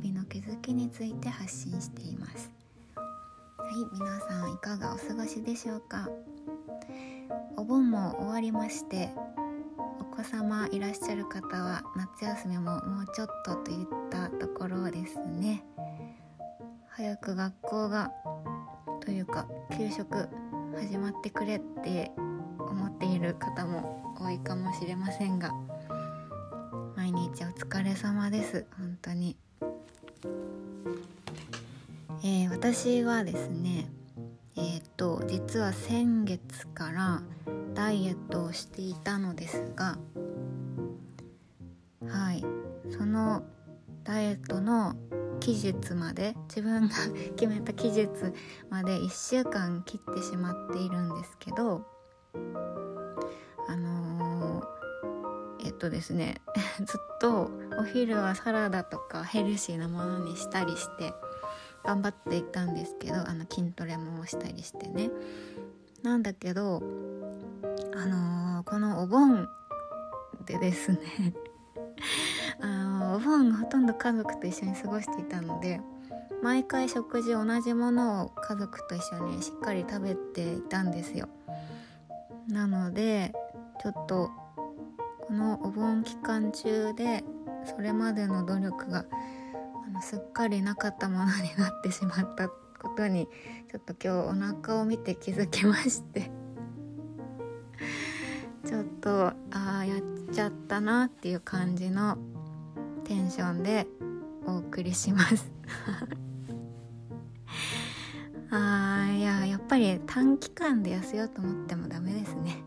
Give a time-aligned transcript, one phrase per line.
[0.00, 2.52] 日々の気づきについて発信しています。
[2.94, 3.04] は
[3.68, 6.08] い皆さんいかがお過ごしでしょうか？
[7.56, 9.10] お盆も終わりまして
[10.00, 15.64] お子様いらっしゃる方は夏休みももうちょっとといったところですね。
[16.90, 18.12] 早く学校が
[19.00, 20.28] というか給食
[20.76, 22.12] 始まってくれって
[22.60, 25.52] 思っている方も多いかもしれませんが
[26.96, 28.64] 毎日お疲れ様です。
[28.76, 29.36] 本当に、
[32.24, 33.88] えー、私はですね
[34.56, 37.22] えー、っと実は先月から
[37.74, 39.98] ダイエットをしていたのですが
[42.06, 42.44] はい
[42.90, 43.44] その
[44.02, 44.96] ダイエットの
[45.38, 46.94] 期日まで自分が
[47.36, 48.08] 決めた期日
[48.68, 51.86] まで1週間切ってしまっているんですけど
[55.78, 56.40] とですね
[56.84, 61.14] ずっとお昼はサラダとかヘルシーなものにしたりして
[61.84, 65.10] 頑張っていたんですけどあの筋トレもしたりしてね。
[66.02, 66.82] なんだけど
[67.96, 69.48] あのー、このお盆
[70.46, 70.98] でですね
[72.60, 75.80] あのお盆ほとんど家族と一緒に過ごしていたので
[76.42, 81.28] 毎回食事同じものを家族と一緒にしっかり食べていたんですよ。
[82.48, 83.32] なので
[83.82, 84.30] ちょっと
[85.28, 87.22] このお盆期間中で
[87.66, 89.04] それまでの努力が
[89.86, 92.54] あのすっかりなかったものになってしまったこ
[92.96, 93.28] とに
[93.70, 96.30] ちょっと今日お腹を見て気づきまして。
[98.64, 99.34] ちょっとあ
[99.80, 100.00] あやっ
[100.32, 102.16] ちゃったなっていう感じの
[103.04, 103.86] テンションで
[104.46, 105.48] お送りします。
[108.50, 112.64] あーいややっぱり短期間で痩せようと思ってもダメですね。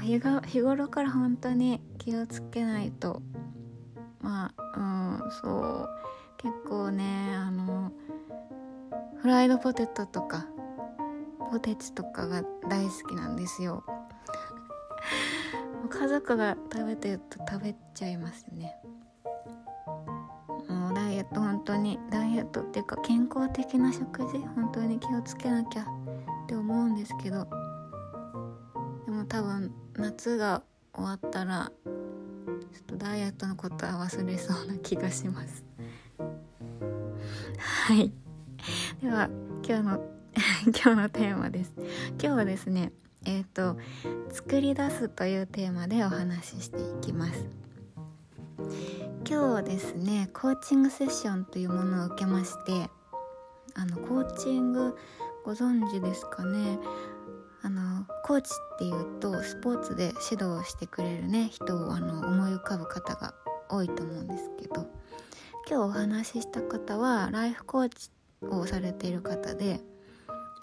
[0.00, 3.22] 日が日頃から本当に気をつけないと。
[4.20, 5.88] まあうんそう。
[6.38, 7.92] 結構ねあの
[9.20, 10.46] フライドポテトとか
[11.50, 13.84] ポテチとかが大好きなんですよ。
[15.90, 18.76] 家族が食べてると食べちゃいますね。
[20.68, 25.86] もうダイエット本当にダイエットっていうか健康的な食事本当に気をつけなきゃっ
[26.46, 27.46] て思うんですけど。
[29.30, 35.64] 多分夏が終わったらちょっとダイエットのことは忘れそうな気がします。
[37.86, 38.12] はい。
[39.00, 39.30] では
[39.64, 40.04] 今日の
[40.66, 41.72] 今日のテーマです。
[41.78, 42.92] 今日はですね
[43.24, 43.78] えっ、ー、と
[44.32, 47.46] 作り出すというテーマでお話ししていきます。
[48.58, 52.90] 今日はですねコーチングセッションというものを受けまして
[53.74, 54.96] あのコーチング
[55.44, 56.80] ご存知ですかね？
[57.62, 63.34] あのコーチっていうとスポーツで指導してくれるね人をあの思い浮かぶ方が
[63.68, 64.86] 多いと思うんですけど
[65.68, 68.10] 今日お話しした方はライフコーチ
[68.42, 69.80] をされている方で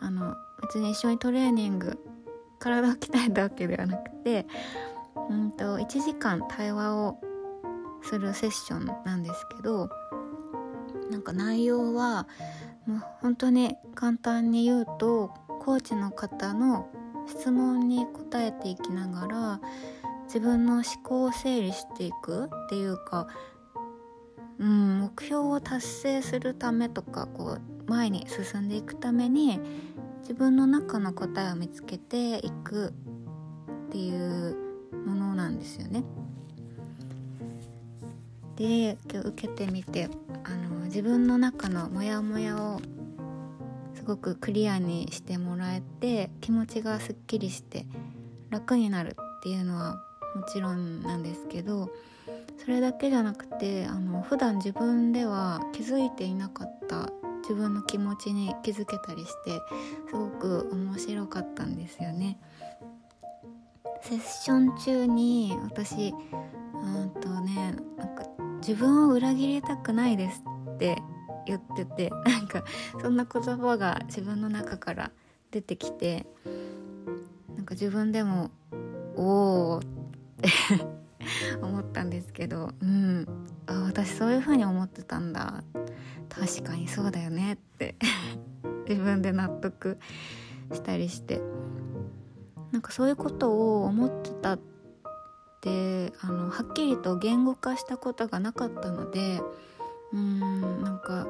[0.00, 1.98] あの別に一緒にトレーニング
[2.58, 4.46] 体を鍛えたわけではなくて
[5.28, 7.20] うんと1時間対話を
[8.02, 9.90] するセッションなんですけど
[11.10, 12.26] なんか内容は
[12.86, 16.88] もう本当に簡単に言うとコーチの方の
[17.28, 19.60] 質問に答えていきながら
[20.24, 23.28] 自分の思考を整理していくっていうか、
[24.58, 29.60] うん、目標を達成するためとかこう前に進んでいくために
[30.22, 32.94] 自分の中の答えを見つけていく
[33.88, 34.56] っていう
[35.04, 36.04] ものなんですよね。
[38.56, 40.08] で今日受けてみて
[40.44, 42.80] あの自分の中のモヤモヤを
[44.10, 47.86] ごくクリアにしてもらえて気持ちがすっきりして
[48.50, 50.02] 楽になるっていうのは
[50.34, 51.90] もちろんなんですけど
[52.58, 57.10] それだけじゃなくてあの普段自分では気づいていなかった
[57.42, 59.60] 自分の気持ちに気づけたりして
[60.08, 62.38] すごく面白かったんですよね。
[64.02, 66.14] セッション中に私
[66.82, 68.24] うんとねなんか
[68.60, 70.42] 自分を裏切りたくないです
[70.74, 71.02] って
[71.50, 72.64] 言ってて なんか
[73.00, 75.10] そんな言葉が自分の中から
[75.50, 76.26] 出てきて
[77.56, 78.50] なんか自分でも
[79.16, 80.48] おおって
[81.60, 83.26] 思ったんですけどうん
[83.66, 85.62] あ私そういう風に思ってたんだ。
[86.28, 87.96] 確かにそうだよねって
[88.88, 89.98] 自分で納得
[90.72, 91.42] したりして。
[92.70, 94.60] なんかそういうことを思ってたっ
[95.60, 99.40] てあのはっきりと言語化したことがなかったので
[100.12, 101.26] うーんなんか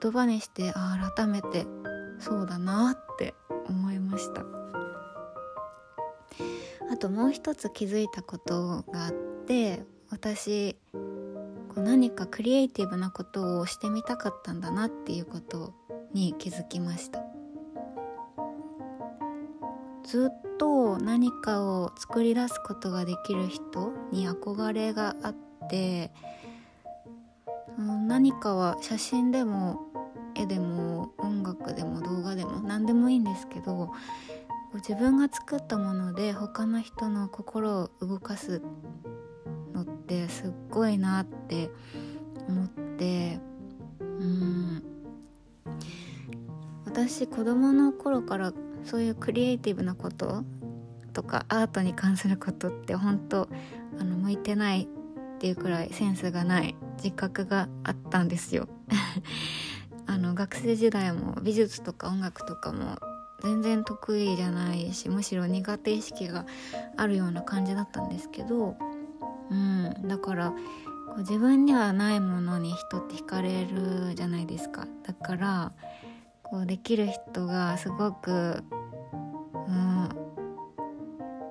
[0.00, 1.66] 言葉にしてあ改めて
[2.18, 3.34] そうだなって
[3.68, 4.44] 思いました。
[6.90, 9.12] あともう一つ気づいたことがあっ
[9.46, 15.74] て私こう何かクリエイティブなことをしてみたかったんだなっていうこと
[16.12, 17.22] に気づきました。
[20.04, 25.36] ずっと何かを作り出すことができる人に憧れがあっ
[25.70, 26.12] て
[28.12, 29.80] 何かは写真でも
[30.34, 33.90] 絵でも音楽でも動画でも何でもいいんですけど
[34.74, 38.60] 自分が作ったもので他の人の心を動かす
[39.72, 41.70] のってすっごいなって
[42.46, 43.40] 思って
[43.98, 44.82] うん。
[46.84, 48.52] 私子供の頃から
[48.84, 50.44] そういうクリエイティブなこと
[51.14, 53.48] とかアートに関することって本当
[53.98, 54.86] あの向いてない
[55.42, 58.68] っていうくらいセンスがない自覚があったんですよ。
[60.06, 62.96] あの学生時代も美術とか音楽とかも
[63.42, 66.46] 全然得意じゃないしむしろ苦手意識が
[66.96, 68.76] あるような感じだったんですけど、
[69.50, 70.56] うん、だからこ
[71.16, 74.86] う自分にはないものに人って惹かれるじゃないですか。
[75.02, 75.72] だから
[76.44, 78.62] こうできる人がすごく、
[79.66, 80.08] うん、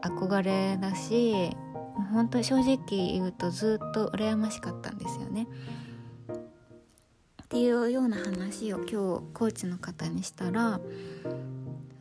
[0.00, 1.56] 憧れだし
[2.10, 5.46] 本当正直言うとずっと羨ましかったんですよね。
[6.30, 8.92] っていうような話を今日
[9.34, 10.80] コーチの方にしたら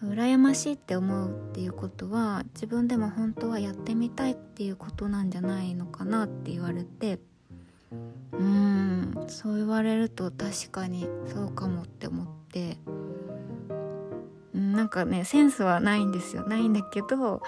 [0.04, 7.20] 羨ましいって思うっていうことは自分でも本当はやってみたいっていうことなんじゃないのかなって言われて
[8.32, 12.78] うーんそう言われると確かにそうかもって思って
[14.54, 17.42] なんかねセンスはないんですよないんだけど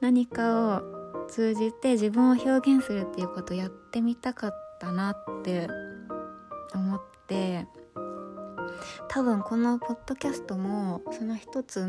[0.00, 0.95] 何かを
[1.28, 5.68] 通じて自分を表現するっていうことをやってみたかったなって
[6.74, 7.66] 思って
[9.08, 11.88] 多分このポッドキャストもその一つ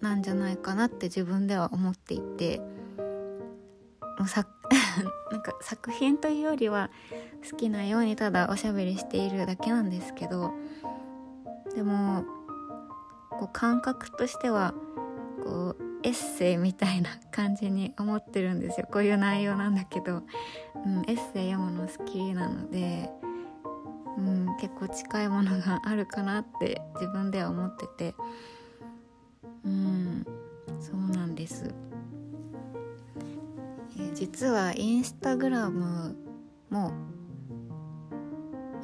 [0.00, 2.60] なんじゃないかなって自分では思っていて
[4.18, 4.46] もうさ
[5.30, 6.90] なんか作品というよりは
[7.50, 10.52] 好きなようにただおしゃべりしているだけなんですけど
[11.74, 12.24] でも
[13.30, 14.74] こう感覚としては
[15.42, 18.86] こうエッセイみたいな感じに思ってるんですよ。
[18.92, 20.22] こういう内容なんだけど、
[20.84, 23.10] うん、エッセイ読むの好きなので。
[24.16, 28.14] うん、結構近いものがあるかなって自分では思ってて。
[29.64, 30.26] うん
[30.78, 31.74] そうなんです、
[33.96, 36.16] えー、実はインスタグラム
[36.70, 36.92] も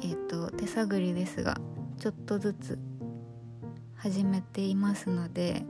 [0.01, 1.57] えっ、ー、と手探りですが
[1.99, 2.79] ちょっとずつ
[3.95, 5.63] 始めていますので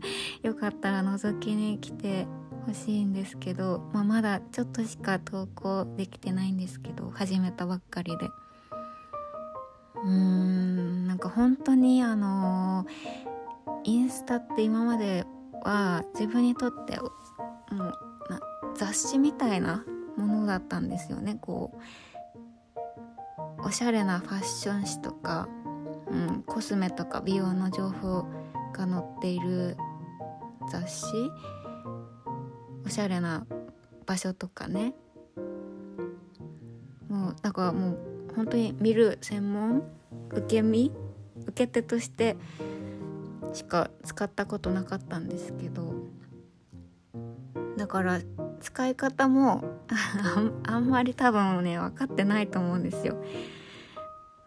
[0.42, 2.26] よかったら覗きに来て
[2.66, 8.26] ほしいんですけど、まあ、まだちょっとしか投稿できてないんですけど始めたばっかりで。
[10.04, 12.86] うーんなんか本当にあの
[13.84, 15.24] インスタって今まで
[15.62, 17.06] は自分にとっても
[17.70, 17.78] う
[18.30, 18.40] な
[18.74, 19.84] 雑誌みたいな
[20.16, 21.36] ものだったんですよね。
[21.40, 21.72] こ
[23.58, 25.48] うおしゃれなファッション誌とか、
[26.10, 28.26] うん、コスメとか美容の情報
[28.72, 29.76] が載っている
[30.70, 31.04] 雑誌
[32.84, 33.46] おしゃれな
[34.06, 34.94] 場所とかね
[37.08, 37.98] もうだからもう
[38.34, 39.82] 本当に見る専門
[40.30, 40.90] 受け身
[41.46, 42.36] 受け手として
[43.52, 45.92] しか使ったことなかったんですけど
[47.76, 48.20] だから
[48.60, 49.62] 使い方も
[50.64, 53.22] あんまり多分ね分かってないと思うんですよ。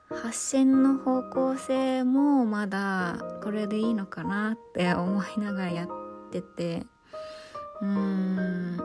[0.09, 5.89] 発信の方向性もまだこれでいいのかなって思いながらやっ
[6.31, 6.85] てて。
[7.81, 8.81] うーん。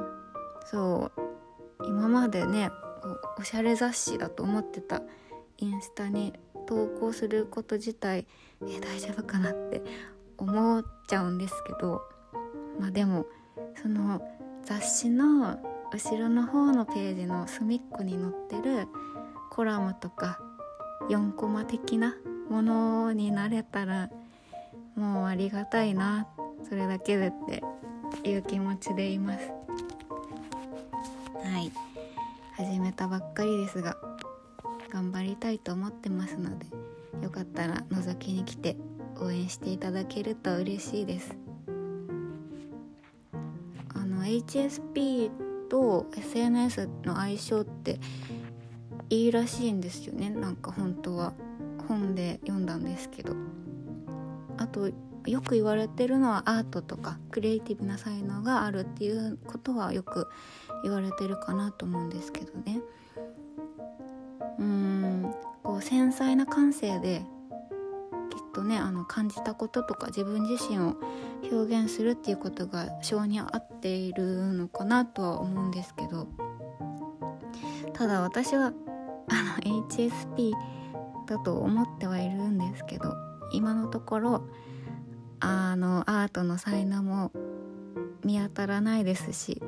[0.64, 1.10] そ
[1.78, 1.86] う。
[1.86, 2.70] 今までね
[3.38, 5.02] おしゃれ雑誌だと思ってた
[5.58, 6.34] インスタに
[6.66, 8.26] 投稿すること自体
[8.66, 9.82] え大丈夫かなって
[10.36, 12.02] 思っちゃうんですけど。
[12.80, 13.26] まあでも
[13.80, 14.22] その
[14.64, 15.58] 雑誌の
[15.92, 18.88] 後ろの方のページの隅っこに載ってる
[19.50, 20.40] コラムとか
[21.10, 22.14] 4コマ的な
[22.48, 24.10] ものになれたら
[24.94, 26.28] もうありがたいな
[26.68, 27.32] それだけでっ
[28.22, 29.48] ていう気持ちでいます。
[31.42, 31.72] はい。
[32.54, 33.96] 始めたばっかりですが
[34.92, 36.66] 頑張りたいと思ってますので
[37.22, 38.76] よかったら覗きに来て
[39.18, 41.36] 応援していただけると嬉しいです。
[43.94, 45.30] あの HSP
[45.68, 47.98] と SNS の相性って
[49.10, 51.32] いいらしいんですよねなんか本当は。
[51.88, 53.34] 本で読んだんですけど。
[54.56, 54.90] あと
[55.26, 60.28] よく言われてるのはアートとかクリエイティブな才能があるっていうことはよく
[60.82, 62.80] 言われてるかなと思うんですけどね。
[64.58, 67.22] うーんこう繊細な感性で
[68.30, 70.96] きっとねあの感じたこととか自分自身を
[71.50, 76.28] 表現するっていうことが性に合っているのかなとは思うんですけど。
[77.92, 78.72] ただ私は
[79.30, 80.52] あの HSP
[81.26, 83.14] だと思ってはいるんですけど
[83.52, 84.48] 今のところ
[85.40, 87.32] あのアートの才能も
[88.24, 89.62] 見当たらないですし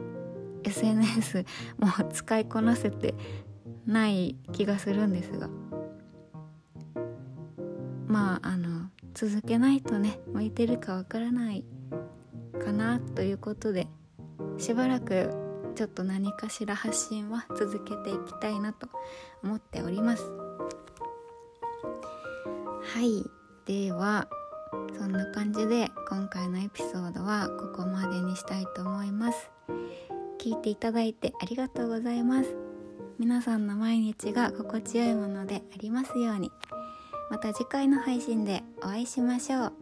[0.65, 1.45] SNS
[1.79, 3.15] も使いこなせて
[3.87, 5.49] ない気がするんですが
[8.07, 11.65] まああの続けないとね向いてるかわからない
[12.65, 13.89] かなということで
[14.59, 15.42] しばらく
[15.73, 18.89] ちょっと何かしら発信は続けていきたいなと
[19.43, 20.25] 思っております。
[22.83, 23.25] はい。
[23.65, 24.29] では
[24.99, 29.51] そんな感じで今回のエピソードはここまでにしたいと思います。
[30.39, 32.57] 聞いていただいてありがとうございます。
[33.19, 36.51] 皆さんの毎日が心地よいものでありますように。
[37.31, 39.73] また次回の配信でお会いしましょう。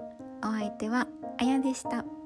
[0.43, 2.20] お相手はあやでした。